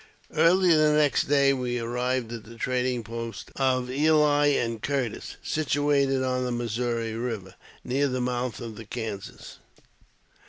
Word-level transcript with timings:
Early 0.33 0.73
the 0.75 0.93
next 0.93 1.25
day 1.25 1.53
we 1.53 1.77
arrived 1.77 2.33
at 2.33 2.43
the 2.45 2.55
trading 2.55 3.03
post 3.03 3.51
of 3.55 3.87
Ely 3.91 4.47
and 4.47 4.81
Curtis, 4.81 5.37
situate 5.43 6.09
on 6.23 6.43
the 6.43 6.51
Missouri 6.51 7.11
Eiver, 7.13 7.53
near 7.83 8.07
the 8.07 8.19
mouth 8.19 8.59
of 8.59 8.77
the 8.77 8.85
Kansas. 8.85 9.59